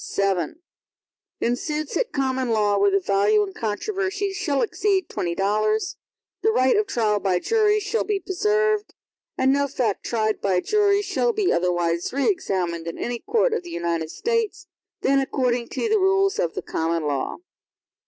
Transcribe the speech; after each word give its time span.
VII 0.15 0.55
In 1.39 1.55
suits 1.55 1.95
at 1.95 2.11
common 2.11 2.49
law, 2.49 2.79
where 2.79 2.89
the 2.89 2.99
value 2.99 3.43
in 3.45 3.53
controversy 3.53 4.33
shall 4.33 4.63
exceed 4.63 5.07
twenty 5.09 5.35
dollars, 5.35 5.95
the 6.41 6.51
right 6.51 6.75
of 6.75 6.87
trial 6.87 7.19
by 7.19 7.37
jury 7.37 7.79
shall 7.79 8.03
be 8.03 8.19
preserved, 8.19 8.95
and 9.37 9.53
no 9.53 9.67
fact 9.67 10.03
tried 10.03 10.41
by 10.41 10.55
a 10.55 10.61
jury 10.61 11.03
shall 11.03 11.33
be 11.33 11.53
otherwise 11.53 12.11
re 12.11 12.27
examined 12.27 12.87
in 12.87 12.97
any 12.97 13.19
court 13.19 13.53
of 13.53 13.61
the 13.61 13.69
United 13.69 14.09
States, 14.09 14.65
than 15.01 15.19
according 15.19 15.67
to 15.69 15.87
the 15.87 15.99
rules 15.99 16.39
of 16.39 16.55
the 16.55 16.63
common 16.63 17.05
law. 17.05 17.37